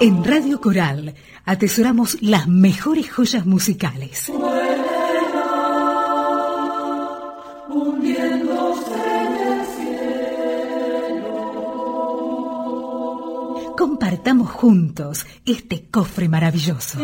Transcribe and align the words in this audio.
En 0.00 0.22
Radio 0.22 0.60
Coral 0.60 1.14
atesoramos 1.44 2.18
las 2.22 2.46
mejores 2.46 3.10
joyas 3.10 3.44
musicales. 3.46 4.30
Compartamos 13.76 14.50
juntos 14.50 15.26
este 15.44 15.88
cofre 15.90 16.28
maravilloso. 16.28 17.00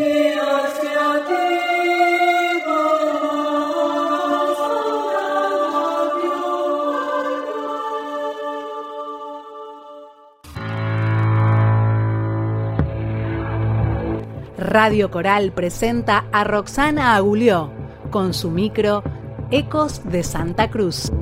Radio 14.75 15.09
Coral 15.09 15.53
presenta 15.53 16.25
a 16.33 16.43
Roxana 16.43 17.15
Agulió 17.15 17.71
con 18.11 18.35
su 18.35 18.51
micro 18.51 19.05
Ecos 19.53 20.01
de 20.03 20.25
Santa 20.25 20.69
Cruz. 20.69 21.13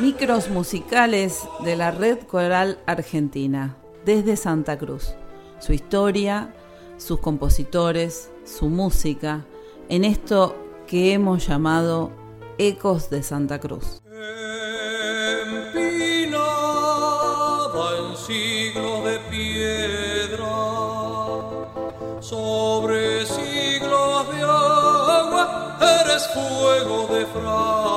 Micros 0.00 0.48
musicales 0.48 1.46
de 1.62 1.76
la 1.76 1.90
Red 1.90 2.20
Coral 2.20 2.78
Argentina, 2.86 3.76
desde 4.06 4.38
Santa 4.38 4.78
Cruz 4.78 5.14
su 5.58 5.72
historia, 5.72 6.54
sus 6.96 7.20
compositores, 7.20 8.30
su 8.44 8.68
música, 8.68 9.44
en 9.88 10.04
esto 10.04 10.56
que 10.86 11.12
hemos 11.12 11.46
llamado 11.46 12.10
Ecos 12.58 13.10
de 13.10 13.22
Santa 13.22 13.58
Cruz. 13.60 14.00
Empinada 15.74 16.38
en 17.98 18.16
siglos 18.16 19.04
de 19.04 19.18
piedra, 19.30 20.46
sobre 22.20 23.26
siglos 23.26 24.30
de 24.32 24.42
agua, 24.42 25.78
eres 25.80 26.26
fuego 26.28 27.08
de 27.12 27.26
fragua. 27.26 27.95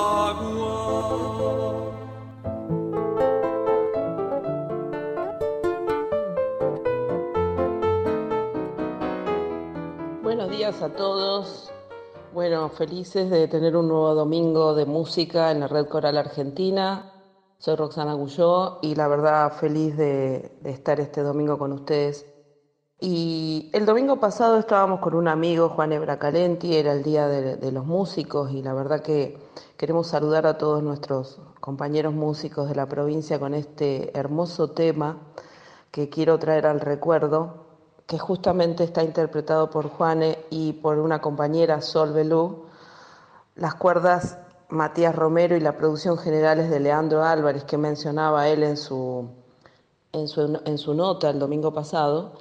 Días 10.70 10.82
a 10.84 10.90
todos. 10.90 11.72
Bueno, 12.32 12.70
felices 12.70 13.32
de 13.32 13.48
tener 13.48 13.76
un 13.76 13.88
nuevo 13.88 14.14
domingo 14.14 14.76
de 14.76 14.86
música 14.86 15.50
en 15.50 15.62
la 15.62 15.68
Red 15.68 15.88
Coral 15.88 16.16
Argentina. 16.16 17.12
Soy 17.58 17.76
Roxana 17.76 18.14
Gulló 18.14 18.78
y 18.84 18.94
la 18.94 19.08
verdad 19.08 19.52
feliz 19.54 19.98
de, 19.98 20.60
estar 20.66 21.00
este 21.00 21.22
domingo 21.24 21.58
con 21.58 21.72
ustedes. 21.74 22.28
Y 23.00 23.72
el 23.74 23.88
domingo 23.88 24.20
pasado 24.20 24.60
estábamos 24.60 25.00
con 25.00 25.16
un 25.16 25.28
amigo, 25.28 25.70
Juan 25.70 25.92
Ebracalenti, 25.92 26.76
era 26.76 26.92
el 26.94 27.02
Día 27.02 27.28
de, 27.28 27.56
de 27.56 27.72
los 27.72 27.86
Músicos 27.86 28.52
y 28.52 28.62
la 28.62 28.74
verdad 28.76 29.02
que 29.02 29.40
queremos 29.76 30.06
saludar 30.06 30.46
a 30.46 30.60
todos 30.60 30.84
nuestros 30.84 31.42
compañeros 31.62 32.14
músicos 32.14 32.70
de 32.70 32.76
la 32.76 32.88
provincia 32.88 33.40
con 33.40 33.56
este 33.56 34.16
hermoso 34.16 34.70
tema 34.70 35.18
que 35.90 36.10
quiero 36.10 36.38
traer 36.38 36.68
al 36.68 36.80
recuerdo 36.80 37.69
que 38.10 38.18
justamente 38.18 38.84
está 38.84 39.04
interpretado 39.04 39.70
por 39.70 39.88
Juane 39.88 40.40
y 40.50 40.74
por 40.74 40.98
una 40.98 41.22
compañera, 41.22 41.80
Sol 41.80 42.12
Belú. 42.12 42.66
Las 43.54 43.76
cuerdas 43.76 44.40
Matías 44.68 45.16
Romero 45.16 45.56
y 45.56 45.60
la 45.60 45.78
producción 45.78 46.18
general 46.18 46.60
es 46.60 46.72
de 46.72 46.80
Leandro 46.80 47.24
Álvarez, 47.24 47.66
que 47.66 47.78
mencionaba 47.78 48.48
él 48.48 48.64
en 48.64 48.78
su, 48.78 49.30
en 50.12 50.28
su, 50.28 50.60
en 50.66 50.78
su 50.80 50.96
nota 50.96 51.30
el 51.30 51.38
domingo 51.38 51.72
pasado. 51.72 52.32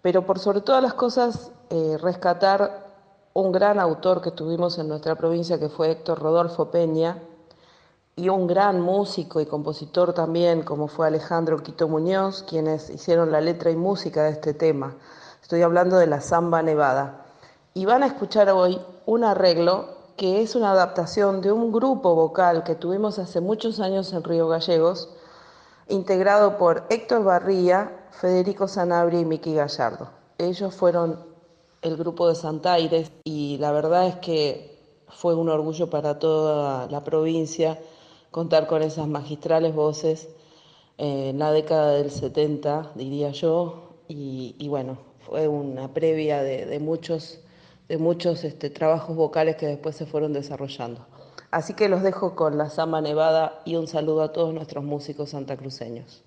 Pero 0.00 0.24
por 0.24 0.38
sobre 0.38 0.60
todas 0.60 0.80
las 0.80 0.94
cosas, 0.94 1.50
eh, 1.70 1.98
rescatar 2.00 2.86
un 3.34 3.50
gran 3.50 3.80
autor 3.80 4.22
que 4.22 4.30
tuvimos 4.30 4.78
en 4.78 4.86
nuestra 4.86 5.16
provincia, 5.16 5.58
que 5.58 5.68
fue 5.68 5.90
Héctor 5.90 6.20
Rodolfo 6.20 6.70
Peña, 6.70 7.20
y 8.18 8.30
un 8.30 8.46
gran 8.46 8.80
músico 8.80 9.42
y 9.42 9.46
compositor 9.46 10.14
también, 10.14 10.62
como 10.62 10.88
fue 10.88 11.06
Alejandro 11.06 11.62
Quito 11.62 11.86
Muñoz, 11.86 12.42
quienes 12.44 12.88
hicieron 12.88 13.30
la 13.30 13.42
letra 13.42 13.70
y 13.70 13.76
música 13.76 14.24
de 14.24 14.30
este 14.30 14.54
tema. 14.54 14.96
Estoy 15.42 15.60
hablando 15.60 15.98
de 15.98 16.06
la 16.06 16.22
Samba 16.22 16.62
Nevada. 16.62 17.26
Y 17.74 17.84
van 17.84 18.02
a 18.02 18.06
escuchar 18.06 18.48
hoy 18.48 18.80
un 19.04 19.22
arreglo 19.22 19.90
que 20.16 20.40
es 20.40 20.56
una 20.56 20.72
adaptación 20.72 21.42
de 21.42 21.52
un 21.52 21.70
grupo 21.72 22.14
vocal 22.14 22.64
que 22.64 22.74
tuvimos 22.74 23.18
hace 23.18 23.42
muchos 23.42 23.80
años 23.80 24.10
en 24.14 24.24
Río 24.24 24.48
Gallegos, 24.48 25.10
integrado 25.88 26.56
por 26.56 26.84
Héctor 26.88 27.22
Barría, 27.22 28.08
Federico 28.12 28.66
Sanabria 28.66 29.20
y 29.20 29.26
Miki 29.26 29.54
Gallardo. 29.54 30.08
Ellos 30.38 30.74
fueron 30.74 31.22
el 31.82 31.98
grupo 31.98 32.28
de 32.28 32.34
Santaires 32.34 33.12
y 33.24 33.58
la 33.58 33.72
verdad 33.72 34.06
es 34.06 34.16
que 34.16 35.04
fue 35.08 35.34
un 35.34 35.50
orgullo 35.50 35.90
para 35.90 36.18
toda 36.18 36.86
la 36.86 37.04
provincia 37.04 37.78
contar 38.36 38.66
con 38.66 38.82
esas 38.82 39.08
magistrales 39.08 39.74
voces 39.74 40.28
en 40.98 41.38
la 41.38 41.52
década 41.52 41.92
del 41.92 42.10
70, 42.10 42.92
diría 42.94 43.30
yo, 43.30 43.94
y, 44.08 44.68
bueno, 44.68 44.98
fue 45.20 45.48
una 45.48 45.94
previa 45.94 46.42
de, 46.42 46.78
muchos, 46.78 47.40
de 47.88 47.96
muchos 47.96 48.44
este, 48.44 48.68
trabajos 48.68 49.16
vocales 49.16 49.56
que 49.56 49.66
después 49.66 49.96
se 49.96 50.04
fueron 50.04 50.34
desarrollando. 50.34 51.06
Así 51.50 51.72
que 51.72 51.88
los 51.88 52.02
dejo 52.02 52.36
con 52.36 52.58
la 52.58 52.68
Samba 52.68 53.00
Nevada 53.00 53.62
y 53.64 53.76
un 53.76 53.86
saludo 53.86 54.20
a 54.20 54.32
todos 54.34 54.52
nuestros 54.52 54.84
músicos 54.84 55.30
santacruceños. 55.30 56.22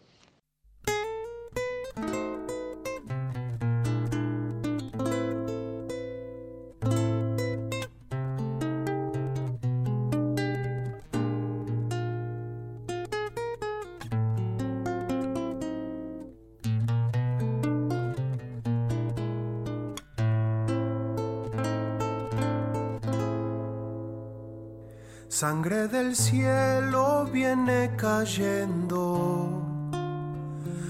Sangre 25.40 25.88
del 25.88 26.18
cielo 26.18 27.24
viene 27.32 27.96
cayendo 27.96 29.64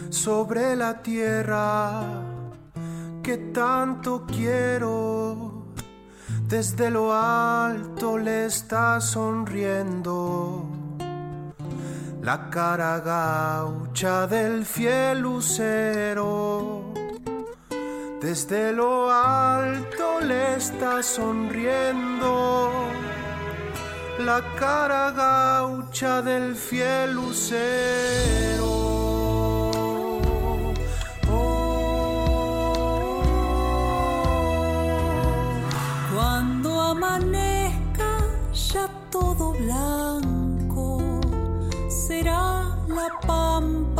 sobre 0.10 0.76
la 0.76 1.04
tierra 1.04 2.02
que 3.22 3.38
tanto 3.54 4.26
quiero. 4.26 5.68
Desde 6.48 6.90
lo 6.90 7.14
alto 7.14 8.18
le 8.18 8.48
está 8.48 9.00
sonriendo 9.00 10.68
la 12.24 12.50
cara 12.50 13.00
gaucha 13.02 14.26
del 14.26 14.66
fiel 14.66 15.20
lucero. 15.20 16.92
Desde 18.20 18.72
lo 18.74 19.12
alto 19.12 20.20
le 20.22 20.56
está 20.56 21.04
sonriendo 21.04 22.90
la 24.20 24.42
cara 24.60 25.12
gaucha 25.12 26.22
del 26.22 26.56
fiel 26.56 27.14
lucero. 27.14 28.68
Cuando 36.14 36.82
amanezca 36.82 38.12
ya 38.54 38.90
todo 39.10 39.54
blanco, 39.54 41.02
será 41.90 42.76
la 42.88 43.10
pampa 43.26 43.99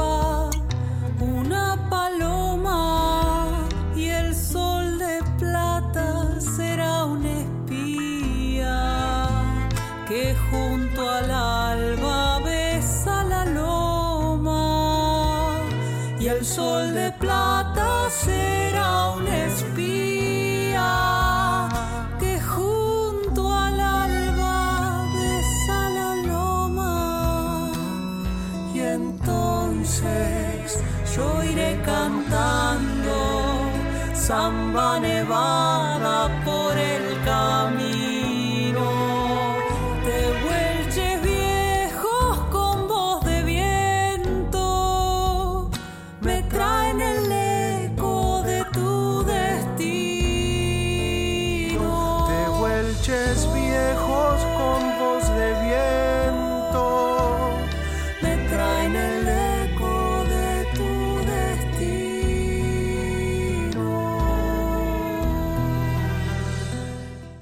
samba 34.30 35.00
nevada 35.00 36.18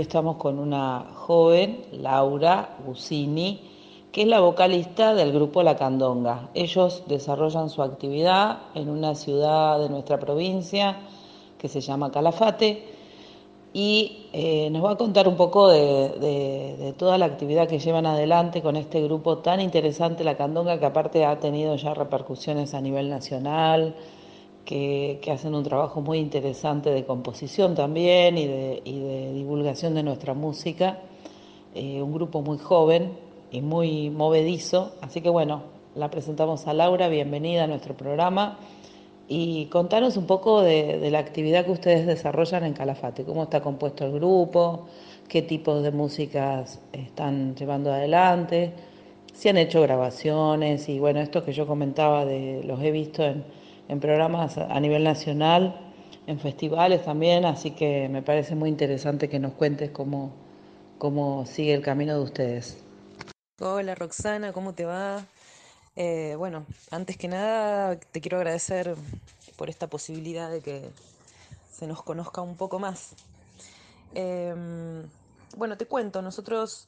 Estamos 0.08 0.38
con 0.38 0.58
una 0.58 1.06
joven, 1.16 1.82
Laura 1.92 2.78
Gusini, 2.86 3.60
que 4.10 4.22
es 4.22 4.28
la 4.30 4.40
vocalista 4.40 5.14
del 5.14 5.34
grupo 5.34 5.64
La 5.64 5.76
Candonga. 5.76 6.48
Ellos 6.54 7.04
desarrollan 7.08 7.70
su 7.70 7.84
actividad 7.84 8.60
en 8.74 8.88
una 8.88 9.16
ciudad 9.16 9.78
de 9.80 9.90
nuestra 9.90 10.18
provincia 10.18 10.96
que 11.58 11.68
se 11.68 11.82
llama 11.82 12.10
Calafate 12.10 12.86
y 13.74 14.30
eh, 14.32 14.70
nos 14.72 14.86
va 14.86 14.92
a 14.92 14.96
contar 14.96 15.28
un 15.28 15.36
poco 15.36 15.68
de, 15.68 16.94
toda 16.98 17.18
la 17.18 17.26
actividad 17.26 17.68
que 17.68 17.80
llevan 17.80 18.06
adelante 18.06 18.62
con 18.62 18.78
este 18.78 19.02
grupo 19.02 19.40
tan 19.40 19.60
interesante, 19.60 20.24
La 20.24 20.38
Candonga, 20.38 20.80
que 20.80 20.86
aparte 20.86 21.26
ha 21.26 21.38
tenido 21.38 21.76
ya 21.76 21.94
repercusiones 21.94 22.74
a 22.74 22.80
nivel 22.80 23.10
nacional, 23.10 23.94
que, 24.68 25.32
hacen 25.32 25.56
un 25.56 25.64
trabajo 25.64 26.02
muy 26.02 26.20
interesante 26.20 26.90
de 26.90 27.06
composición 27.06 27.74
también 27.74 28.38
y 28.38 28.48
de, 28.48 28.82
y 28.84 29.00
de 29.00 29.34
divulgación 29.34 29.96
de 29.96 30.04
nuestra 30.04 30.34
música. 30.34 31.00
Eh, 31.74 32.02
un 32.02 32.14
grupo 32.14 32.42
muy 32.42 32.58
joven 32.58 33.14
y 33.50 33.62
muy 33.62 34.10
movedizo, 34.10 34.92
así 35.02 35.22
que 35.22 35.30
bueno, 35.30 35.64
la 35.96 36.12
presentamos 36.12 36.68
a 36.68 36.74
Laura, 36.74 37.08
bienvenida 37.08 37.64
a 37.64 37.68
nuestro 37.68 37.96
programa. 37.96 38.60
Y 39.30 39.66
contanos 39.68 40.18
un 40.18 40.26
poco 40.26 40.62
de, 40.62 41.00
de, 41.00 41.12
la 41.12 41.20
actividad 41.20 41.66
que 41.66 41.72
ustedes 41.72 42.06
desarrollan 42.06 42.66
en 42.66 42.74
Calafate, 42.74 43.24
cómo 43.24 43.44
está 43.44 43.62
compuesto 43.62 44.06
el 44.06 44.12
grupo, 44.14 44.88
qué 45.30 45.42
tipos 45.42 45.82
de 45.82 45.92
músicas 45.92 46.80
están 46.92 47.56
llevando 47.56 47.92
adelante, 47.92 48.74
si 49.34 49.50
han 49.50 49.58
hecho 49.58 49.82
grabaciones 49.82 50.90
y 50.90 51.00
bueno, 51.00 51.20
esto 51.20 51.44
que 51.46 51.54
yo 51.54 51.68
comentaba, 51.68 52.26
de, 52.26 52.64
los 52.64 52.82
he 52.82 52.92
visto 52.92 53.24
en, 53.24 53.44
en 53.88 54.00
programas 54.00 54.58
a 54.58 54.80
nivel 54.80 55.04
nacional, 55.04 55.80
en 56.28 56.40
festivales 56.40 57.04
también, 57.06 57.46
así 57.46 57.72
que 57.72 58.10
me 58.10 58.22
parece 58.22 58.56
muy 58.56 58.70
interesante 58.70 59.30
que 59.30 59.40
nos 59.40 59.54
cuentes 59.54 59.92
cómo, 59.92 60.34
cómo 60.98 61.46
sigue 61.46 61.74
el 61.74 61.82
camino 61.82 62.14
de 62.16 62.24
ustedes. 62.24 62.78
Hola 63.60 63.96
Roxana, 63.96 64.54
¿cómo 64.54 64.74
te 64.74 64.86
va? 64.86 65.26
Eh, 65.96 66.36
bueno, 66.38 66.66
antes 66.92 67.18
que 67.18 67.28
nada 67.28 68.00
te 68.00 68.22
quiero 68.22 68.38
agradecer 68.38 68.96
por 69.56 69.70
esta 69.70 69.88
posibilidad 69.88 70.52
de 70.52 70.62
que 70.62 70.90
se 71.72 71.88
nos 71.88 72.04
conozca 72.04 72.42
un 72.42 72.56
poco 72.56 72.78
más. 72.78 73.14
Eh, 74.14 74.54
bueno, 75.56 75.78
te 75.78 75.86
cuento, 75.86 76.22
nosotros 76.22 76.88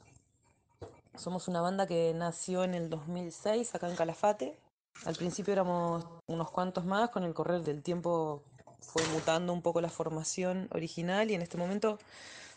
somos 1.15 1.47
una 1.47 1.61
banda 1.61 1.87
que 1.87 2.13
nació 2.13 2.63
en 2.63 2.75
el 2.75 2.89
2006 2.89 3.73
acá 3.73 3.89
en 3.89 3.95
Calafate. 3.95 4.57
Al 5.05 5.15
principio 5.15 5.53
éramos 5.53 6.05
unos 6.27 6.51
cuantos 6.51 6.85
más, 6.85 7.09
con 7.09 7.23
el 7.23 7.33
correr 7.33 7.63
del 7.63 7.81
tiempo 7.81 8.43
fue 8.81 9.05
mutando 9.07 9.53
un 9.53 9.61
poco 9.61 9.81
la 9.81 9.89
formación 9.89 10.67
original 10.71 11.31
y 11.31 11.35
en 11.35 11.41
este 11.41 11.57
momento 11.57 11.99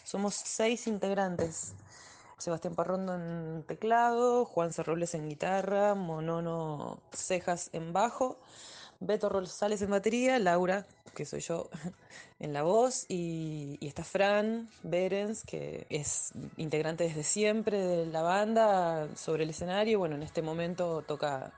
somos 0.04 0.34
seis 0.34 0.86
integrantes. 0.86 1.74
Sebastián 2.38 2.74
Parrondo 2.74 3.14
en 3.14 3.62
teclado, 3.68 4.44
Juan 4.44 4.72
Cerrobles 4.72 5.14
en 5.14 5.28
guitarra, 5.28 5.94
Monono 5.94 7.00
Cejas 7.12 7.70
en 7.72 7.92
bajo, 7.92 8.36
Beto 8.98 9.28
Rosales 9.28 9.80
en 9.82 9.90
batería, 9.90 10.40
Laura, 10.40 10.84
que 11.14 11.24
soy 11.24 11.40
yo, 11.40 11.70
en 12.40 12.52
la 12.52 12.64
voz, 12.64 13.04
y, 13.08 13.76
y, 13.80 13.86
está 13.86 14.02
Fran 14.02 14.68
Berens, 14.82 15.44
que 15.44 15.86
es 15.88 16.32
integrante 16.56 17.04
desde 17.04 17.22
siempre 17.22 17.78
de 17.78 18.06
la 18.06 18.22
banda 18.22 19.08
sobre 19.14 19.44
el 19.44 19.50
escenario. 19.50 20.00
Bueno, 20.00 20.16
en 20.16 20.24
este 20.24 20.42
momento 20.42 21.02
toca 21.02 21.52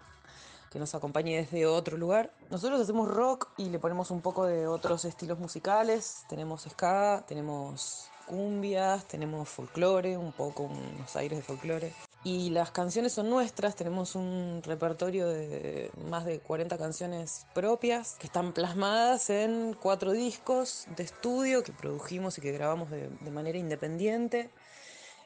que 0.75 0.81
nos 0.81 0.93
acompañe 0.97 1.37
desde 1.37 1.67
otro 1.67 1.97
lugar. 1.97 2.33
Nosotros 2.51 2.81
hacemos 2.81 3.09
rock 3.09 3.49
y 3.57 3.71
le 3.71 3.79
ponemos 3.79 4.11
un 4.11 4.21
poco 4.21 4.45
de 4.45 4.67
otros 4.67 5.05
estilos 5.05 5.39
musicales. 5.39 6.25
Tenemos 6.29 6.67
ska, 6.69 7.25
tenemos 7.29 8.09
cumbias, 8.27 9.05
tenemos 9.07 9.49
folclore, 9.49 10.19
un 10.19 10.33
poco 10.33 10.65
unos 10.65 11.15
aires 11.15 11.39
de 11.39 11.45
folclore. 11.45 11.93
Y 12.25 12.51
las 12.51 12.73
canciones 12.73 13.13
son 13.13 13.31
nuestras, 13.31 13.77
tenemos 13.77 14.17
un 14.17 14.63
repertorio 14.65 15.29
de 15.29 15.93
más 16.11 16.25
de 16.25 16.41
40 16.41 16.77
canciones 16.77 17.47
propias 17.55 18.17
que 18.19 18.27
están 18.27 18.53
plasmadas 18.53 19.31
en 19.31 19.77
cuatro 19.81 20.11
discos 20.11 20.89
de 20.97 21.05
estudio 21.05 21.63
que 21.63 21.71
produjimos 21.71 22.37
y 22.39 22.41
que 22.41 22.51
grabamos 22.51 22.91
de, 22.91 23.11
de 23.11 23.31
manera 23.31 23.59
independiente. 23.59 24.51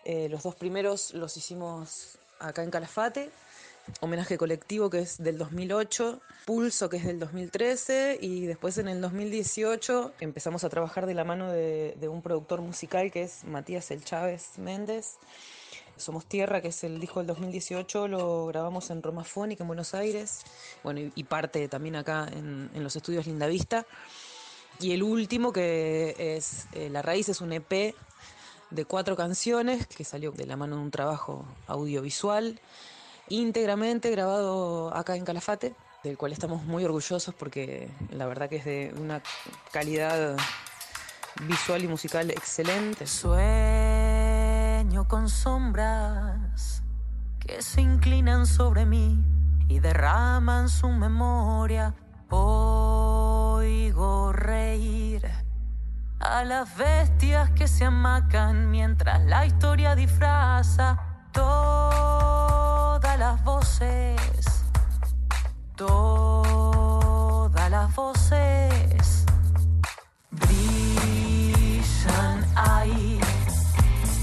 Eh, 0.05 0.29
los 0.29 0.43
dos 0.43 0.57
primeros 0.57 1.15
los 1.15 1.39
hicimos 1.39 2.19
acá 2.39 2.63
en 2.63 2.71
Calafate, 2.71 3.31
homenaje 4.01 4.39
colectivo 4.39 4.91
que 4.91 5.01
es 5.01 5.19
del 5.19 5.39
2008, 5.39 6.21
Pulso 6.45 6.89
que 6.89 6.97
es 6.97 7.05
del 7.05 7.19
2013 7.19 8.19
y 8.21 8.47
después 8.47 8.79
en 8.79 8.89
el 8.89 9.01
2018 9.01 10.15
empezamos 10.21 10.65
a 10.65 10.69
trabajar 10.69 11.07
de 11.07 11.15
la 11.15 11.25
mano 11.25 11.53
de, 11.53 12.09
un 12.09 12.23
productor 12.23 12.61
musical 12.61 13.11
que 13.11 13.23
es 13.23 13.45
Matías 13.45 13.91
El 13.91 14.05
Chávez 14.05 14.59
Méndez. 14.59 15.17
Somos 15.97 16.27
Tierra, 16.27 16.63
que 16.63 16.69
es 16.69 16.85
el 16.85 17.01
disco 17.01 17.19
del 17.19 17.27
2018, 17.27 18.07
lo 18.07 18.47
grabamos 18.47 18.91
en 18.91 19.03
Romafónica, 19.03 19.65
en 19.65 19.67
Buenos 19.67 19.95
Aires, 19.95 20.43
bueno, 20.85 21.01
y, 21.13 21.25
parte 21.25 21.67
también 21.67 21.97
acá 21.97 22.29
en, 22.33 22.71
en, 22.73 22.85
los 22.85 22.95
estudios 22.95 23.27
Lindavista. 23.27 23.85
Y 24.79 24.93
el 24.93 25.03
último, 25.03 25.53
que 25.53 26.15
es 26.37 26.67
eh, 26.73 26.89
La 26.89 27.03
Raíz, 27.03 27.29
es 27.29 27.41
un 27.41 27.53
EP 27.53 27.97
de 28.71 28.85
cuatro 28.85 29.17
canciones 29.17 29.89
que 29.89 30.05
salió 30.05 30.31
de 30.31 30.47
la 30.47 30.57
mano 30.57 30.77
de 30.77 30.83
un 30.83 30.91
trabajo 30.91 31.45
audiovisual 31.67 32.61
íntegramente 33.31 34.11
grabado 34.11 34.95
acá 34.95 35.17
en 35.17 35.25
Calafate, 35.25 35.75
del 36.03 36.17
cual 36.17 36.33
estamos 36.33 36.63
muy 36.65 36.85
orgullosos 36.85 37.35
porque 37.35 37.91
la 38.11 38.27
verdad 38.27 38.49
que 38.49 38.57
es 38.57 38.65
de 38.65 38.95
una 38.99 39.23
calidad 39.73 40.37
visual 41.43 41.85
y 41.85 41.89
musical 41.89 42.31
excelente. 42.31 43.07
Sueño 43.07 45.07
con 45.09 45.29
sombras 45.29 46.83
que 47.39 47.63
se 47.63 47.81
inclinan 47.81 48.47
sobre 48.47 48.87
mí 48.87 49.25
y 49.69 49.81
derraman 49.81 50.69
su 50.69 50.89
memoria. 50.89 51.95
Oigo 52.31 54.33
reír 54.33 55.29
a 56.21 56.45
las 56.45 56.77
bestias 56.77 57.51
que 57.51 57.69
se 57.69 57.85
amacan 57.85 58.71
mientras 58.71 59.25
la 59.25 59.47
historia 59.47 59.95
disfraza 59.95 60.99
todas 63.19 63.35
las 63.35 63.45
voces, 63.45 64.17
todas 65.75 66.11
las 67.71 67.95
voces 67.95 69.25
brillan 70.31 71.67
ahí. 72.55 73.21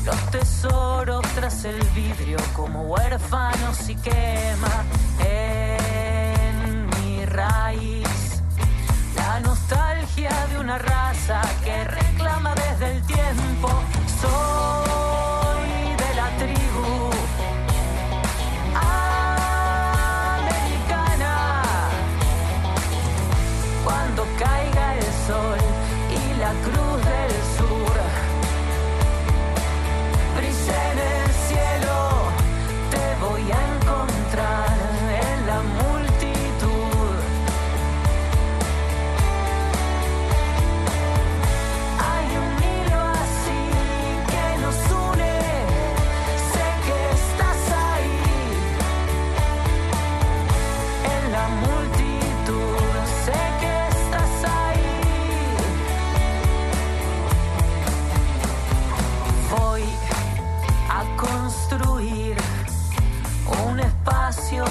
Los 0.06 0.32
tesoros 0.32 1.24
tras 1.36 1.66
el 1.66 1.84
vidrio 1.90 2.38
como 2.56 2.84
huérfanos 2.84 3.90
y 3.90 3.96
quema 3.96 4.86
en 5.20 6.88
mi 6.88 7.26
raíz. 7.26 8.42
La 9.16 9.42
nostalgia 9.42 10.32
de 10.52 10.60
una 10.60 10.78
raza 10.78 11.42
que 11.66 11.84
reclama 11.84 12.56
desde 12.56 12.96
el 12.96 13.02
tiempo. 13.06 13.68
Soy 14.22 14.85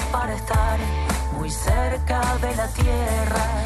para 0.09 0.33
estar 0.33 0.79
muy 1.37 1.51
cerca 1.51 2.37
de 2.37 2.55
la 2.55 2.67
tierra. 2.69 3.63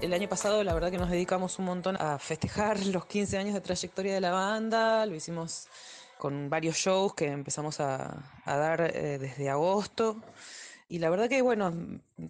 El 0.00 0.14
año 0.14 0.30
pasado 0.30 0.64
la 0.64 0.72
verdad 0.72 0.90
que 0.90 0.96
nos 0.96 1.10
dedicamos 1.10 1.58
un 1.58 1.66
montón 1.66 1.96
a 2.00 2.18
festejar 2.18 2.78
los 2.86 3.04
15 3.04 3.36
años 3.36 3.54
de 3.54 3.60
trayectoria 3.60 4.14
de 4.14 4.20
la 4.20 4.30
banda, 4.30 5.04
lo 5.04 5.14
hicimos 5.14 5.68
con 6.16 6.48
varios 6.48 6.76
shows 6.76 7.14
que 7.14 7.26
empezamos 7.26 7.80
a, 7.80 8.22
dar 8.46 8.80
eh, 8.80 9.18
desde 9.18 9.50
agosto. 9.50 10.22
Y 10.88 10.98
la 10.98 11.08
verdad 11.08 11.28
que, 11.28 11.40
bueno, 11.40 11.72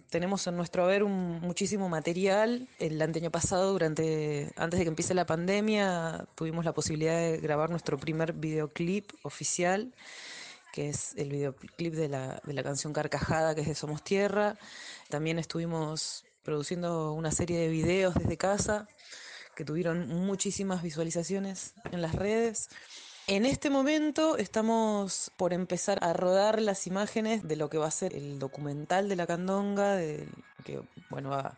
tenemos 0.09 0.45
en 0.47 0.55
nuestro 0.55 0.83
haber 0.83 1.03
un, 1.03 1.39
muchísimo 1.41 1.89
material. 1.89 2.67
El 2.77 3.01
año 3.01 3.31
pasado, 3.31 3.71
durante, 3.71 4.51
antes 4.55 4.77
de 4.77 4.85
que 4.85 4.89
empiece 4.89 5.13
la 5.13 5.25
pandemia, 5.25 6.27
tuvimos 6.35 6.63
la 6.63 6.73
posibilidad 6.73 7.17
de 7.17 7.37
grabar 7.37 7.69
nuestro 7.69 7.97
primer 7.97 8.33
videoclip 8.33 9.11
oficial, 9.23 9.93
que 10.73 10.89
es 10.89 11.15
el 11.15 11.29
videoclip 11.29 11.95
de 11.95 12.09
la, 12.09 12.41
de 12.45 12.53
la 12.53 12.63
canción 12.63 12.93
Carcajada, 12.93 13.55
que 13.55 13.61
es 13.61 13.67
de 13.67 13.75
Somos 13.75 14.03
Tierra. 14.03 14.57
También 15.09 15.39
estuvimos 15.39 16.23
produciendo 16.43 17.13
una 17.13 17.31
serie 17.31 17.59
de 17.59 17.67
videos 17.67 18.15
desde 18.15 18.37
casa 18.37 18.87
que 19.55 19.65
tuvieron 19.65 20.07
muchísimas 20.07 20.81
visualizaciones 20.81 21.73
en 21.91 22.01
las 22.01 22.15
redes. 22.15 22.69
En 23.27 23.45
este 23.45 23.69
momento 23.69 24.37
estamos 24.37 25.31
por 25.37 25.53
empezar 25.53 25.99
a 26.03 26.13
rodar 26.13 26.61
las 26.61 26.87
imágenes 26.87 27.47
de 27.47 27.55
lo 27.55 27.69
que 27.69 27.77
va 27.77 27.87
a 27.87 27.91
ser 27.91 28.15
el 28.15 28.39
documental 28.39 29.07
de 29.07 29.15
la 29.15 29.27
candonga, 29.27 29.97
que 29.97 30.81
bueno, 31.09 31.29
va 31.29 31.57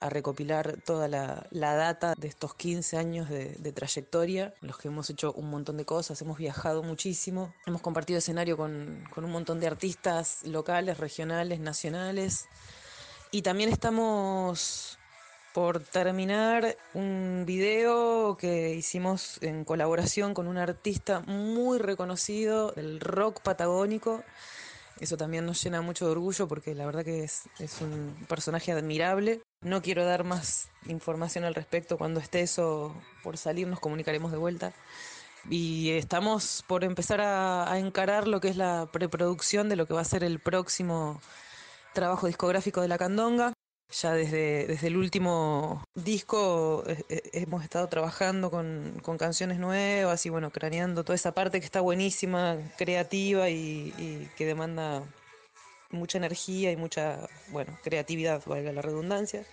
a 0.00 0.10
recopilar 0.10 0.78
toda 0.84 1.06
la, 1.06 1.46
la 1.50 1.76
data 1.76 2.14
de 2.18 2.26
estos 2.26 2.56
15 2.56 2.96
años 2.96 3.28
de, 3.30 3.54
de 3.54 3.72
trayectoria, 3.72 4.52
en 4.60 4.68
los 4.68 4.76
que 4.76 4.88
hemos 4.88 5.08
hecho 5.08 5.32
un 5.32 5.48
montón 5.48 5.76
de 5.76 5.84
cosas, 5.84 6.20
hemos 6.20 6.38
viajado 6.38 6.82
muchísimo, 6.82 7.54
hemos 7.66 7.80
compartido 7.80 8.18
escenario 8.18 8.56
con, 8.56 9.04
con 9.14 9.24
un 9.24 9.30
montón 9.30 9.60
de 9.60 9.68
artistas 9.68 10.42
locales, 10.44 10.98
regionales, 10.98 11.60
nacionales, 11.60 12.48
y 13.32 13.40
también 13.40 13.70
estamos 13.70 14.98
por 15.54 15.80
terminar 15.80 16.76
un 16.92 17.44
video 17.46 18.36
que 18.36 18.74
hicimos 18.74 19.38
en 19.42 19.64
colaboración 19.64 20.34
con 20.34 20.46
un 20.46 20.58
artista 20.58 21.20
muy 21.20 21.78
reconocido 21.78 22.72
del 22.72 23.00
rock 23.00 23.40
patagónico. 23.40 24.22
Eso 25.00 25.16
también 25.16 25.46
nos 25.46 25.62
llena 25.62 25.80
mucho 25.80 26.04
de 26.04 26.12
orgullo 26.12 26.46
porque 26.46 26.74
la 26.74 26.84
verdad 26.84 27.04
que 27.04 27.24
es, 27.24 27.44
es 27.58 27.80
un 27.80 28.14
personaje 28.28 28.70
admirable. 28.70 29.40
No 29.62 29.80
quiero 29.80 30.04
dar 30.04 30.24
más 30.24 30.68
información 30.86 31.44
al 31.44 31.54
respecto. 31.54 31.96
Cuando 31.96 32.20
esté 32.20 32.42
eso 32.42 32.94
por 33.22 33.38
salir 33.38 33.66
nos 33.66 33.80
comunicaremos 33.80 34.30
de 34.30 34.38
vuelta. 34.38 34.74
Y 35.50 35.90
estamos 35.92 36.64
por 36.68 36.84
empezar 36.84 37.22
a, 37.22 37.70
a 37.70 37.78
encarar 37.78 38.28
lo 38.28 38.40
que 38.40 38.48
es 38.48 38.56
la 38.56 38.88
preproducción 38.92 39.70
de 39.70 39.76
lo 39.76 39.86
que 39.86 39.94
va 39.94 40.02
a 40.02 40.04
ser 40.04 40.22
el 40.22 40.38
próximo 40.38 41.20
trabajo 41.92 42.26
discográfico 42.26 42.80
de 42.80 42.88
la 42.88 42.98
Candonga. 42.98 43.52
Ya 43.90 44.14
desde, 44.14 44.66
desde 44.66 44.86
el 44.86 44.96
último 44.96 45.84
disco 45.94 46.82
eh, 46.86 47.04
eh, 47.10 47.22
hemos 47.34 47.62
estado 47.62 47.88
trabajando 47.88 48.50
con, 48.50 48.98
con 49.02 49.18
canciones 49.18 49.58
nuevas 49.58 50.24
y 50.24 50.30
bueno, 50.30 50.50
craneando 50.50 51.04
toda 51.04 51.14
esa 51.14 51.34
parte 51.34 51.60
que 51.60 51.66
está 51.66 51.82
buenísima, 51.82 52.56
creativa 52.78 53.50
y, 53.50 54.30
que 54.36 54.46
demanda 54.46 55.04
mucha 55.90 56.16
energía 56.16 56.72
y 56.72 56.76
mucha, 56.76 57.28
bueno, 57.48 57.78
creatividad, 57.82 58.42
valga 58.46 58.72
la 58.72 58.80
redundancia. 58.80 59.44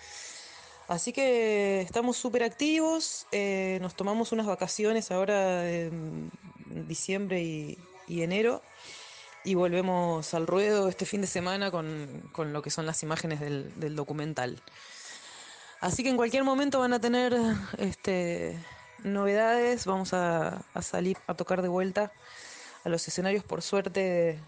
Así 0.87 1.11
que 1.11 1.81
estamos 1.81 2.15
súper 2.15 2.43
activos, 2.43 3.27
eh, 3.33 3.77
nos 3.81 3.93
tomamos 3.93 4.31
unas 4.31 4.47
vacaciones 4.47 5.11
ahora 5.11 5.69
en 5.69 6.31
diciembre 6.87 7.41
y 7.41 7.77
enero 8.07 8.63
y 9.43 9.55
volvemos 9.55 10.33
al 10.33 10.47
ruedo 10.47 10.89
este 10.89 11.05
fin 11.05 11.21
de 11.21 11.27
semana 11.27 11.71
con, 11.71 12.29
con 12.31 12.53
lo 12.53 12.61
que 12.61 12.69
son 12.69 12.85
las 12.85 13.01
imágenes 13.03 13.39
del, 13.39 13.79
del 13.79 13.95
documental. 13.95 14.61
Así 15.81 16.03
que 16.03 16.09
en 16.09 16.17
cualquier 16.17 16.43
momento 16.43 16.79
van 16.79 16.93
a 16.93 16.99
tener 16.99 17.35
este, 17.77 18.57
novedades, 19.03 19.85
vamos 19.85 20.13
a, 20.13 20.61
a 20.73 20.81
salir 20.81 21.17
a 21.27 21.33
tocar 21.35 21.61
de 21.61 21.69
vuelta 21.69 22.11
a 22.83 22.89
los 22.89 23.07
escenarios. 23.07 23.43
Por 23.43 23.61
suerte, 23.61 24.39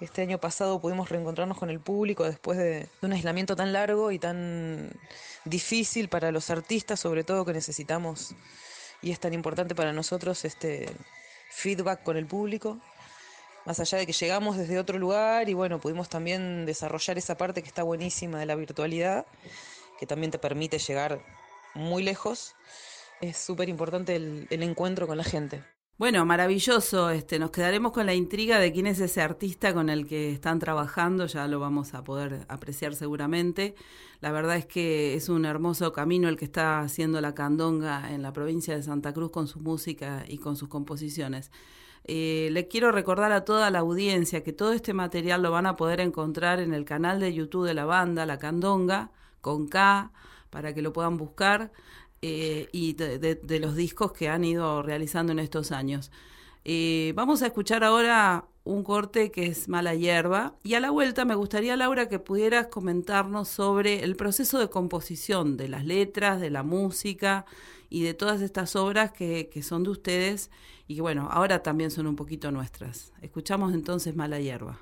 este 0.00 0.22
año 0.22 0.38
pasado 0.38 0.80
pudimos 0.80 1.10
reencontrarnos 1.10 1.58
con 1.58 1.68
el 1.68 1.78
público 1.78 2.24
después 2.24 2.56
de, 2.56 2.80
de 2.80 2.88
un 3.02 3.12
aislamiento 3.12 3.54
tan 3.54 3.72
largo 3.72 4.12
y 4.12 4.18
tan 4.18 4.90
difícil 5.44 6.08
para 6.08 6.32
los 6.32 6.48
artistas, 6.48 7.00
sobre 7.00 7.22
todo 7.22 7.44
que 7.44 7.52
necesitamos, 7.52 8.34
y 9.02 9.10
es 9.10 9.20
tan 9.20 9.34
importante 9.34 9.74
para 9.74 9.92
nosotros 9.92 10.44
este 10.44 10.90
feedback 11.50 12.02
con 12.02 12.16
el 12.16 12.24
público 12.24 12.80
más 13.64 13.78
allá 13.80 13.98
de 13.98 14.06
que 14.06 14.12
llegamos 14.12 14.56
desde 14.56 14.78
otro 14.78 14.98
lugar 14.98 15.48
y 15.48 15.54
bueno, 15.54 15.78
pudimos 15.80 16.08
también 16.08 16.66
desarrollar 16.66 17.18
esa 17.18 17.36
parte 17.36 17.62
que 17.62 17.68
está 17.68 17.82
buenísima 17.82 18.38
de 18.38 18.46
la 18.46 18.54
virtualidad, 18.54 19.26
que 19.98 20.06
también 20.06 20.30
te 20.30 20.38
permite 20.38 20.78
llegar 20.78 21.24
muy 21.74 22.02
lejos. 22.02 22.54
Es 23.20 23.36
súper 23.36 23.68
importante 23.68 24.16
el, 24.16 24.48
encuentro 24.50 25.06
con 25.06 25.16
la 25.16 25.24
gente. 25.24 25.62
Bueno, 25.96 26.24
maravilloso. 26.26 27.10
Este, 27.10 27.38
nos 27.38 27.52
quedaremos 27.52 27.92
con 27.92 28.06
la 28.06 28.14
intriga 28.14 28.58
de 28.58 28.72
quién 28.72 28.88
es 28.88 28.98
ese 28.98 29.20
artista 29.20 29.72
con 29.72 29.88
el 29.88 30.08
que 30.08 30.32
están 30.32 30.58
trabajando. 30.58 31.26
Ya 31.26 31.46
lo 31.46 31.60
vamos 31.60 31.94
a 31.94 32.02
poder 32.02 32.44
apreciar 32.48 32.96
seguramente. 32.96 33.76
La 34.20 34.32
verdad 34.32 34.56
es 34.56 34.66
que 34.66 35.14
es 35.14 35.28
un 35.28 35.44
hermoso 35.44 35.92
camino 35.92 36.28
el 36.28 36.36
que 36.36 36.46
está 36.46 36.80
haciendo 36.80 37.20
la 37.20 37.34
candonga 37.34 38.12
en 38.12 38.22
la 38.22 38.32
provincia 38.32 38.74
de 38.74 38.82
Santa 38.82 39.12
Cruz 39.12 39.30
con 39.30 39.46
su 39.46 39.60
música 39.60 40.24
y 40.26 40.38
con 40.38 40.56
sus 40.56 40.68
composiciones. 40.68 41.52
Eh, 42.04 42.48
le 42.52 42.66
quiero 42.68 42.90
recordar 42.92 43.32
a 43.32 43.44
toda 43.44 43.70
la 43.70 43.78
audiencia 43.80 44.42
que 44.42 44.52
todo 44.52 44.72
este 44.72 44.92
material 44.92 45.42
lo 45.42 45.50
van 45.52 45.66
a 45.66 45.76
poder 45.76 46.00
encontrar 46.00 46.58
en 46.60 46.74
el 46.74 46.84
canal 46.84 47.20
de 47.20 47.32
YouTube 47.32 47.66
de 47.66 47.74
la 47.74 47.84
banda, 47.84 48.26
La 48.26 48.38
Candonga, 48.38 49.10
con 49.40 49.68
K, 49.68 50.12
para 50.50 50.74
que 50.74 50.82
lo 50.82 50.92
puedan 50.92 51.16
buscar, 51.16 51.72
eh, 52.22 52.68
y 52.72 52.94
de, 52.94 53.18
de- 53.18 53.34
de 53.36 53.60
los 53.60 53.74
discos 53.76 54.12
que 54.12 54.28
han 54.28 54.44
ido 54.44 54.82
realizando 54.82 55.32
en 55.32 55.38
estos 55.38 55.72
años. 55.72 56.10
Eh, 56.64 57.12
vamos 57.16 57.42
a 57.42 57.46
escuchar 57.46 57.82
ahora 57.84 58.46
un 58.64 58.84
corte 58.84 59.32
que 59.32 59.46
es 59.46 59.68
Mala 59.68 59.94
Hierba, 59.94 60.54
y 60.62 60.74
a 60.74 60.80
la 60.80 60.90
vuelta 60.90 61.24
me 61.24 61.34
gustaría, 61.34 61.76
Laura, 61.76 62.08
que 62.08 62.20
pudieras 62.20 62.68
comentarnos 62.68 63.48
sobre 63.48 64.04
el 64.04 64.14
proceso 64.14 64.58
de 64.58 64.68
composición 64.68 65.56
de 65.56 65.68
las 65.68 65.84
letras, 65.84 66.40
de 66.40 66.50
la 66.50 66.62
música 66.62 67.44
y 67.90 68.02
de 68.02 68.14
todas 68.14 68.40
estas 68.40 68.76
obras 68.76 69.10
que, 69.12 69.48
que 69.52 69.62
son 69.62 69.82
de 69.82 69.90
ustedes 69.90 70.50
y 70.86 70.94
que, 70.94 71.00
bueno, 71.00 71.28
ahora 71.30 71.62
también 71.62 71.90
son 71.90 72.06
un 72.06 72.14
poquito 72.16 72.52
nuestras. 72.52 73.12
Escuchamos 73.20 73.74
entonces 73.74 74.14
Mala 74.14 74.38
Hierba. 74.38 74.78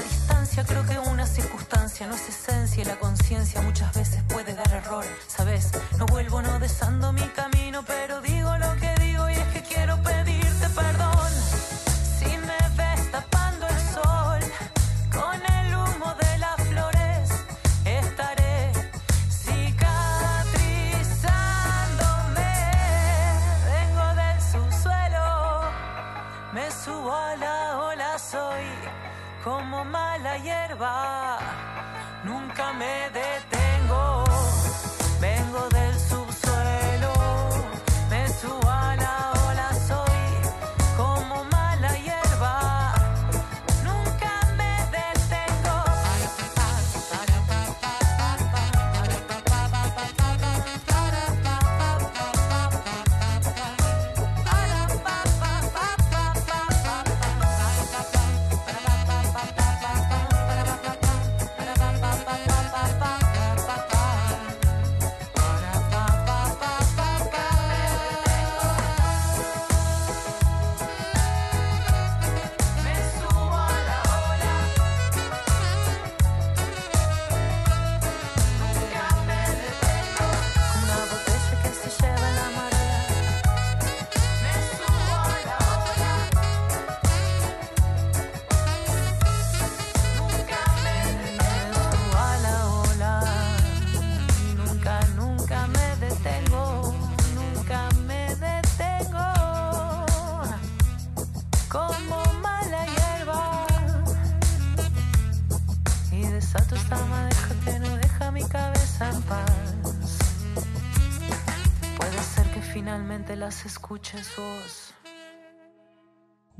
Distancia, 0.00 0.64
creo 0.64 0.86
que 0.86 0.98
una 0.98 1.26
circunstancia 1.26 2.06
no 2.06 2.14
es 2.14 2.28
esencia 2.28 2.82
y 2.82 2.84
la 2.84 2.98
conciencia 2.98 3.60
muchas 3.62 3.92
veces 3.94 4.22
puede 4.28 4.54
dar 4.54 4.70
error. 4.72 5.04
Sabes, 5.26 5.70
no 5.98 6.06
vuelvo 6.06 6.42
no 6.42 6.58
desando 6.58 7.12
mi 7.12 7.26
camino, 7.28 7.84
pero 7.86 8.20
digo 8.20 8.56
lo 8.58 8.76
que 8.76 8.79
como 30.30 30.38
mala 30.38 30.38
hierba. 30.38 31.19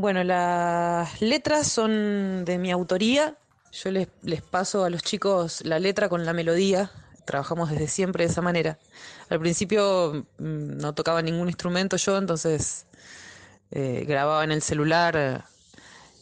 Bueno, 0.00 0.24
las 0.24 1.20
letras 1.20 1.70
son 1.70 2.46
de 2.46 2.56
mi 2.56 2.70
autoría. 2.70 3.36
Yo 3.70 3.90
les, 3.90 4.08
les 4.22 4.40
paso 4.40 4.84
a 4.84 4.88
los 4.88 5.02
chicos 5.02 5.62
la 5.62 5.78
letra 5.78 6.08
con 6.08 6.24
la 6.24 6.32
melodía. 6.32 6.90
Trabajamos 7.26 7.68
desde 7.68 7.86
siempre 7.86 8.24
de 8.24 8.30
esa 8.30 8.40
manera. 8.40 8.78
Al 9.28 9.38
principio 9.40 10.24
mm, 10.38 10.78
no 10.78 10.94
tocaba 10.94 11.20
ningún 11.20 11.48
instrumento 11.48 11.98
yo, 11.98 12.16
entonces 12.16 12.86
eh, 13.72 14.06
grababa 14.08 14.42
en 14.42 14.52
el 14.52 14.62
celular 14.62 15.16
eh, 15.18 15.38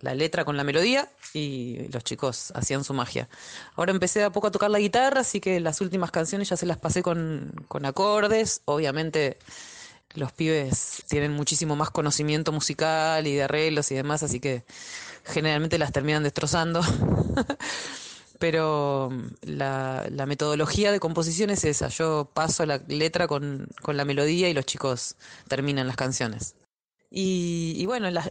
la 0.00 0.12
letra 0.16 0.44
con 0.44 0.56
la 0.56 0.64
melodía 0.64 1.08
y 1.32 1.86
los 1.92 2.02
chicos 2.02 2.50
hacían 2.56 2.82
su 2.82 2.94
magia. 2.94 3.28
Ahora 3.76 3.92
empecé 3.92 4.24
a 4.24 4.30
poco 4.30 4.48
a 4.48 4.50
tocar 4.50 4.72
la 4.72 4.80
guitarra, 4.80 5.20
así 5.20 5.38
que 5.38 5.60
las 5.60 5.80
últimas 5.80 6.10
canciones 6.10 6.48
ya 6.48 6.56
se 6.56 6.66
las 6.66 6.78
pasé 6.78 7.04
con, 7.04 7.52
con 7.68 7.86
acordes. 7.86 8.60
Obviamente 8.64 9.38
los 10.14 10.32
pibes 10.32 11.04
tienen 11.08 11.32
muchísimo 11.32 11.76
más 11.76 11.90
conocimiento 11.90 12.52
musical 12.52 13.26
y 13.26 13.34
de 13.34 13.44
arreglos 13.44 13.90
y 13.90 13.94
demás, 13.94 14.22
así 14.22 14.40
que 14.40 14.64
generalmente 15.24 15.78
las 15.78 15.92
terminan 15.92 16.22
destrozando. 16.22 16.80
Pero 18.38 19.10
mm, 19.10 19.26
la, 19.42 20.26
metodología 20.26 20.92
de 20.92 21.00
composición 21.00 21.50
es 21.50 21.64
esa. 21.64 21.88
Yo 21.88 22.30
paso 22.32 22.64
la 22.66 22.78
letra 22.88 23.26
con, 23.26 23.68
con 23.82 23.96
la 23.96 24.04
melodía 24.04 24.48
y 24.48 24.54
los 24.54 24.66
chicos 24.66 25.16
terminan 25.48 25.86
las 25.86 25.96
canciones. 25.96 26.54
Y, 27.10 27.74
y 27.76 27.86
bueno, 27.86 28.10
las, 28.10 28.30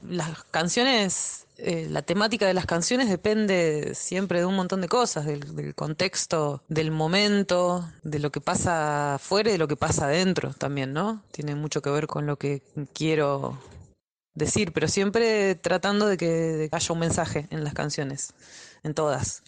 canciones, 0.51 1.47
eh, 1.57 1.87
la 1.89 2.03
temática 2.03 2.45
de 2.45 2.53
las 2.53 2.65
canciones 2.65 3.09
depende 3.09 3.93
siempre 3.95 4.39
de 4.39 4.45
un 4.45 4.55
montón 4.55 4.81
de 4.81 4.87
cosas, 4.87 5.25
del, 5.25 5.55
del 5.55 5.73
contexto, 5.73 6.63
del 6.67 6.91
momento, 6.91 7.89
de 8.03 8.19
lo 8.19 8.31
que 8.31 8.41
pasa 8.41 9.15
afuera 9.15 9.49
y 9.49 9.53
de 9.53 9.57
lo 9.57 9.67
que 9.67 9.77
pasa 9.77 10.05
adentro 10.05 10.53
también, 10.53 10.93
¿no? 10.93 11.23
Tiene 11.31 11.55
mucho 11.55 11.81
que 11.81 11.89
ver 11.89 12.07
con 12.07 12.27
lo 12.27 12.37
que 12.37 12.61
quiero 12.93 13.57
decir, 14.35 14.71
pero 14.71 14.87
siempre 14.87 15.55
tratando 15.55 16.05
de 16.07 16.17
que, 16.17 16.27
de 16.27 16.69
que 16.69 16.75
haya 16.75 16.93
un 16.93 16.99
mensaje 16.99 17.47
en 17.49 17.63
las 17.63 17.73
canciones, 17.73 18.33
en 18.83 18.93
todas. 18.93 19.43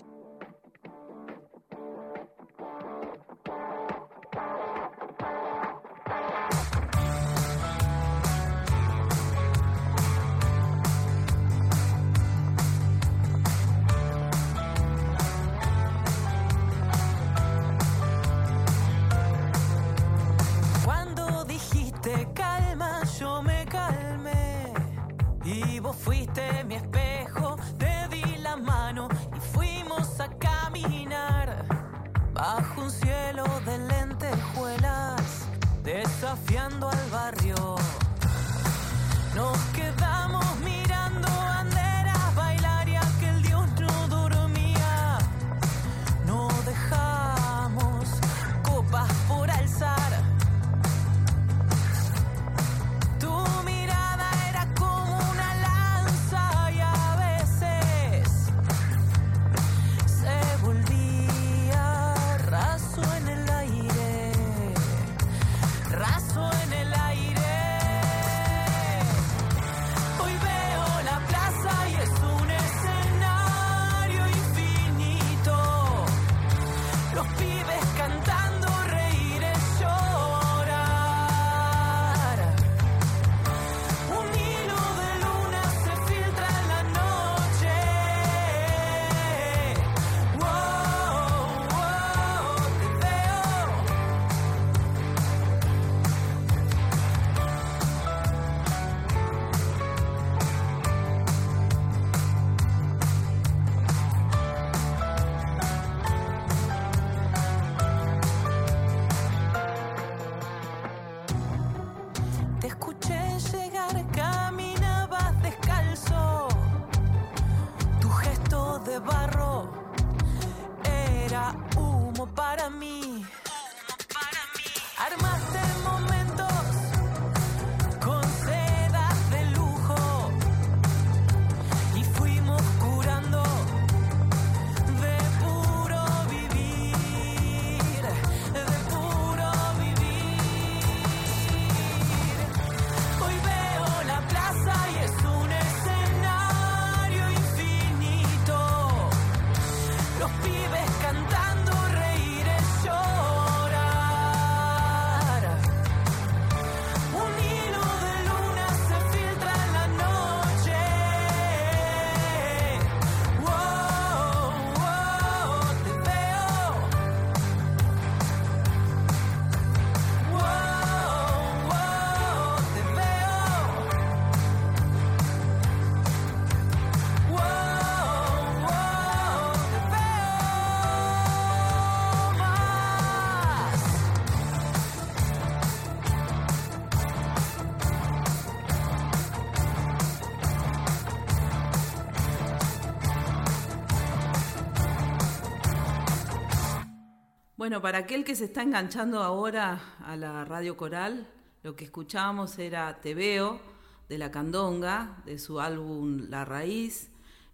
Bueno, 197.60 197.82
para 197.82 197.98
aquel 197.98 198.24
que 198.24 198.38
se 198.38 198.46
está 198.46 198.62
enganchando 198.62 199.22
ahora 199.22 199.98
a 200.06 200.16
la 200.16 200.46
radio 200.46 200.78
coral, 200.78 201.28
lo 201.62 201.76
que 201.76 201.84
escuchábamos 201.84 202.58
era 202.58 203.02
Te 203.02 203.14
Veo 203.14 203.60
de 204.08 204.18
la 204.18 204.32
Candonga, 204.32 205.22
de 205.26 205.38
su 205.40 205.60
álbum 205.60 206.30
La 206.30 206.46
Raíz. 206.46 207.10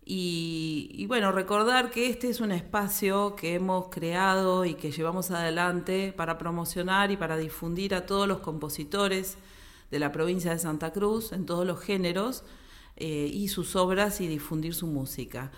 Y, 0.06 1.04
bueno, 1.08 1.32
recordar 1.32 1.90
que 1.90 2.08
este 2.08 2.30
es 2.30 2.40
un 2.40 2.52
espacio 2.52 3.36
que 3.36 3.56
hemos 3.56 3.88
creado 3.88 4.64
y 4.64 4.76
que 4.76 4.92
llevamos 4.92 5.32
adelante 5.32 6.14
para 6.16 6.38
promocionar 6.38 7.10
y 7.10 7.18
para 7.18 7.36
difundir 7.36 7.96
a 7.96 8.06
todos 8.06 8.28
los 8.28 8.42
compositores 8.42 9.40
de 9.90 9.98
la 9.98 10.12
provincia 10.12 10.52
de 10.52 10.60
Santa 10.60 10.94
Cruz 10.94 11.32
en 11.32 11.48
todos 11.48 11.66
los 11.66 11.80
géneros 11.80 12.44
eh, 12.96 13.28
y 13.34 13.48
sus 13.48 13.76
obras 13.76 14.22
y 14.22 14.28
difundir 14.28 14.76
su 14.76 14.86
música. 14.86 15.52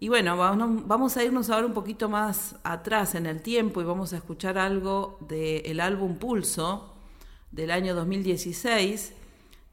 Y 0.00 0.08
bueno, 0.08 0.36
vamos, 0.36 1.16
a 1.16 1.24
irnos 1.24 1.50
ahora 1.50 1.66
un 1.66 1.74
poquito 1.74 2.08
más 2.08 2.54
atrás 2.62 3.16
en 3.16 3.26
el 3.26 3.42
tiempo 3.42 3.80
y 3.80 3.84
vamos 3.84 4.12
a 4.12 4.18
escuchar 4.18 4.56
algo 4.56 5.18
del 5.28 5.80
álbum 5.80 6.18
Pulso 6.18 6.94
del 7.50 7.72
año 7.72 7.96
2016 7.96 9.14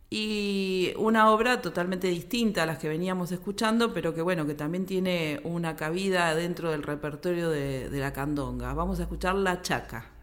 y 0.10 0.94
una 0.98 1.30
obra 1.30 1.62
totalmente 1.62 2.08
distinta 2.08 2.64
a 2.64 2.66
las 2.66 2.80
que 2.80 2.90
veníamos 2.90 3.32
escuchando, 3.32 3.94
pero 3.94 4.16
que 4.16 4.24
bueno, 4.24 4.48
que 4.48 4.56
también 4.56 4.88
tiene 4.88 5.42
una 5.44 5.76
cabida 5.76 6.34
dentro 6.34 6.72
del 6.72 6.82
repertorio 6.82 7.50
de, 7.50 7.90
de 7.90 8.00
la 8.00 8.12
candonga. 8.12 8.74
Vamos 8.74 9.00
a 9.00 9.04
escuchar 9.04 9.36
La 9.36 9.62
Chaca. 9.62 10.15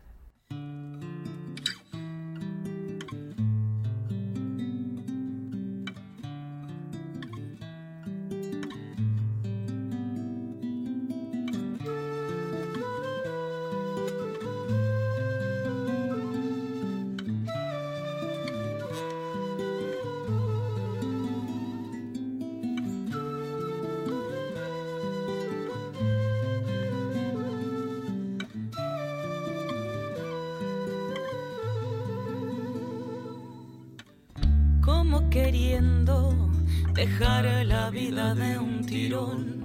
Dejar 37.05 37.45
la 37.67 37.91
vida 37.91 38.33
de 38.33 38.59
un 38.61 38.87
tirón. 38.87 39.61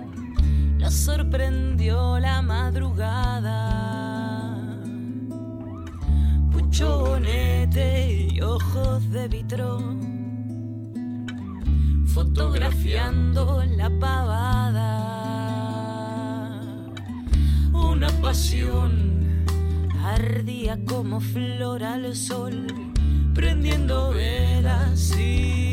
La 0.80 0.89
sorprendió 0.89 2.17
la 2.17 2.41
madrugada. 2.41 3.60
Puchonete 6.52 7.89
y 8.32 8.41
ojos 8.41 9.12
de 9.12 9.28
vitrón. 9.28 10.00
Fotografiando 12.08 13.63
la 13.82 13.89
pavada. 14.00 14.89
Una 17.71 18.10
pasión 18.19 19.45
ardía 20.04 20.84
como 20.86 21.19
flor 21.19 21.84
al 21.84 22.15
sol, 22.15 22.65
prendiendo 23.36 24.10
velas 24.10 25.00
sin 25.00 25.67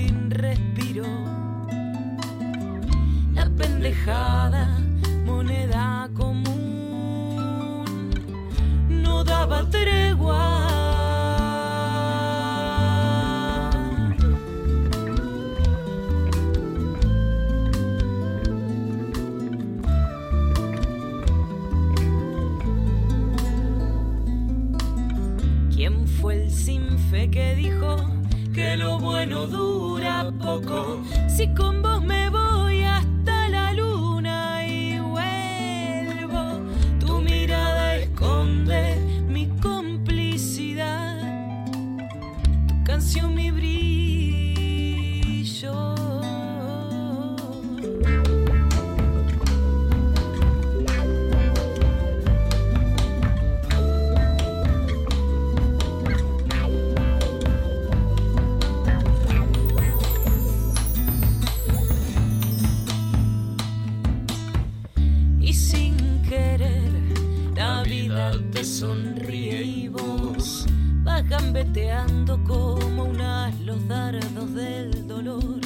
la 68.14 68.30
vida 68.30 68.50
te 68.52 68.64
sonríe 68.64 69.62
y 69.62 69.88
vos 69.88 70.66
vas 71.02 71.28
gambeteando 71.28 72.42
como 72.44 73.04
unas 73.04 73.58
los 73.60 73.86
dardos 73.88 74.54
del 74.54 75.06
dolor. 75.08 75.60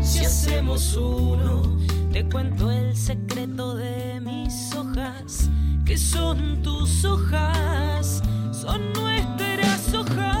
Si 0.00 0.24
hacemos 0.24 0.96
uno, 0.96 1.76
te 2.12 2.24
cuento 2.28 2.70
el 2.70 2.96
secreto 2.96 3.74
de 3.74 4.20
mis 4.20 4.74
hojas, 4.74 5.50
que 5.84 5.98
son 5.98 6.62
tus 6.62 7.04
hojas, 7.04 8.22
son 8.52 8.92
nuestras 8.92 9.94
hojas. 9.94 10.37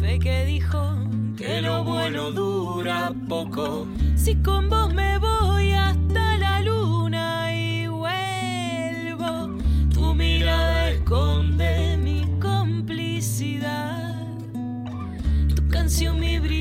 Fe 0.00 0.18
que 0.18 0.44
dijo 0.44 0.96
que 1.36 1.60
lo 1.60 1.84
bueno 1.84 2.30
dura 2.30 3.12
poco? 3.28 3.86
Si 4.14 4.34
con 4.36 4.68
vos 4.68 4.92
me 4.94 5.18
voy 5.18 5.72
hasta 5.72 6.36
la 6.38 6.60
luna 6.62 7.54
y 7.54 7.86
vuelvo, 7.86 9.56
tu 9.92 10.14
mirada 10.14 10.90
esconde 10.90 11.96
mi 11.96 12.24
complicidad, 12.40 14.14
tu 15.54 15.68
canción 15.68 16.18
mi 16.20 16.38
brillo, 16.38 16.55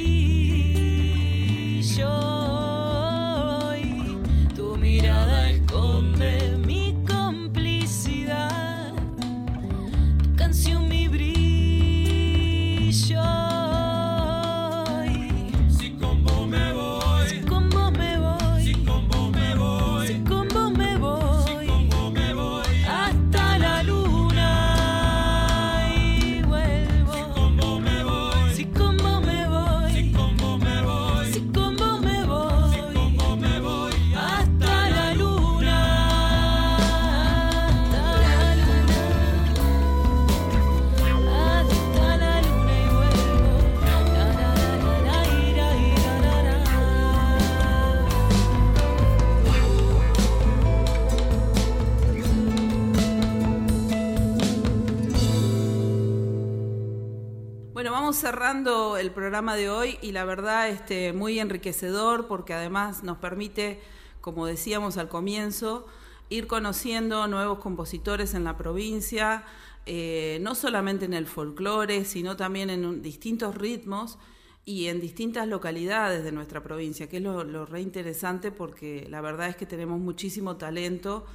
vamos 58.15 58.31
cerrando 58.31 58.95
el 58.95 59.11
programa 59.11 59.57
de 59.57 59.69
hoy 59.69 59.97
y 60.01 60.13
la 60.13 60.23
verdad 60.23 60.69
este 60.69 61.11
muy 61.11 61.37
enriquecedor 61.37 62.27
porque 62.27 62.53
además 62.53 63.03
nos 63.03 63.17
permite, 63.17 63.81
como 64.21 64.45
decíamos 64.45 64.95
al 64.95 65.09
comienzo, 65.09 65.85
ir 66.29 66.47
conociendo 66.47 67.27
nuevos 67.27 67.59
compositores 67.59 68.33
en 68.33 68.45
la 68.45 68.55
provincia, 68.55 69.43
eh, 69.85 70.37
no 70.41 70.55
solamente 70.55 71.03
en 71.03 71.13
el 71.13 71.27
folclore, 71.27 72.05
sino 72.05 72.37
también 72.37 72.69
en 72.69 72.85
un- 72.85 73.01
distintos 73.01 73.53
ritmos 73.53 74.17
y 74.63 74.87
en 74.87 75.01
distintas 75.01 75.45
localidades 75.49 76.23
de 76.23 76.31
nuestra 76.31 76.63
provincia, 76.63 77.09
que 77.09 77.17
es 77.17 77.23
lo, 77.23 77.43
lo 77.43 77.65
re 77.65 77.81
interesante 77.81 78.49
porque 78.49 79.07
la 79.09 79.19
verdad 79.19 79.49
es 79.49 79.57
que 79.57 79.65
tenemos 79.65 79.99
muchísimo 79.99 80.55
talento 80.55 81.25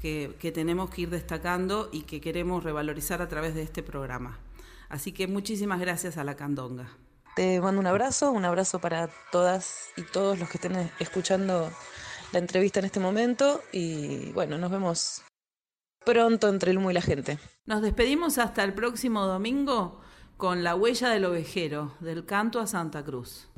que 0.00 0.52
tenemos 0.54 0.88
que 0.88 1.02
ir 1.02 1.10
destacando 1.10 1.90
y 1.92 2.04
que 2.04 2.22
queremos 2.22 2.64
revalorizar 2.64 3.20
a 3.20 3.28
través 3.28 3.54
de 3.54 3.60
este 3.62 3.82
programa. 3.82 4.38
Así 4.90 5.12
que 5.12 5.26
muchísimas 5.28 5.80
gracias 5.80 6.18
a 6.18 6.24
la 6.24 6.36
Candonga. 6.36 6.88
Te 7.36 7.60
mando 7.60 7.80
un 7.80 7.86
abrazo, 7.86 8.32
un 8.32 8.44
abrazo 8.44 8.80
para 8.80 9.08
todas 9.30 9.88
y 9.96 10.02
todos 10.02 10.38
los 10.38 10.50
que 10.50 10.58
estén 10.58 10.90
escuchando 10.98 11.70
la 12.32 12.38
entrevista 12.40 12.80
en 12.80 12.86
este 12.86 13.00
momento 13.00 13.62
y 13.72 14.32
bueno, 14.32 14.58
nos 14.58 14.70
vemos 14.70 15.22
pronto 16.04 16.48
entre 16.48 16.72
el 16.72 16.78
humo 16.78 16.90
y 16.90 16.94
la 16.94 17.02
gente. 17.02 17.38
Nos 17.66 17.82
despedimos 17.82 18.38
hasta 18.38 18.64
el 18.64 18.74
próximo 18.74 19.26
domingo 19.26 20.00
con 20.36 20.64
La 20.64 20.74
huella 20.74 21.10
del 21.10 21.24
ovejero, 21.24 21.94
del 22.00 22.26
canto 22.26 22.60
a 22.60 22.66
Santa 22.66 23.04
Cruz. 23.04 23.48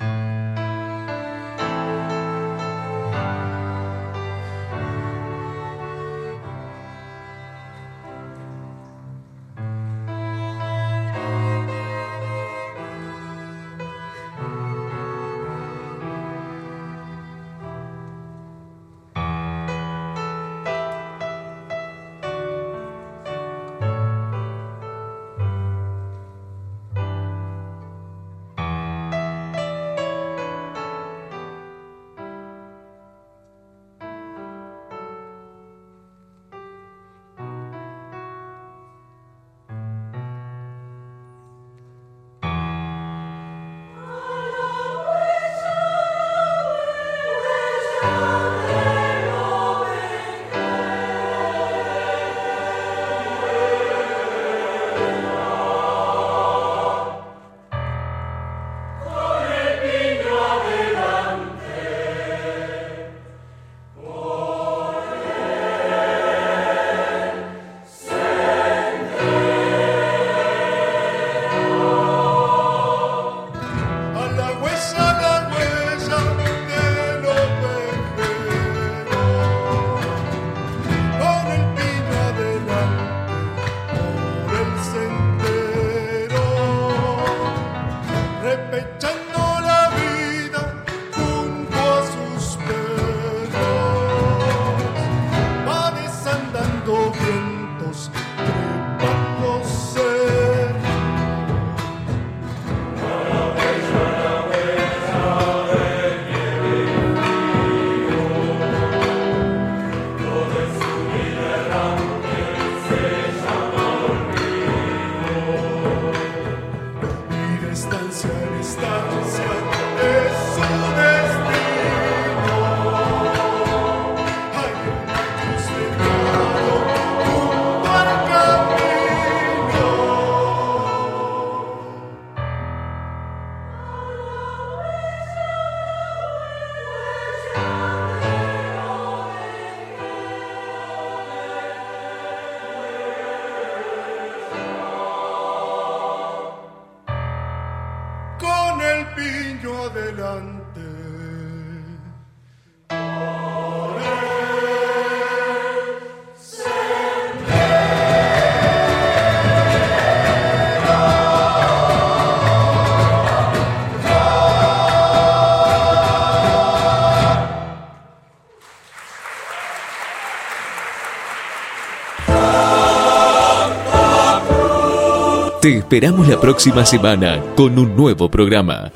Esperamos 175.92 176.26
la 176.26 176.40
próxima 176.40 176.86
semana 176.86 177.38
con 177.54 177.78
un 177.78 177.94
nuevo 177.94 178.30
programa. 178.30 178.90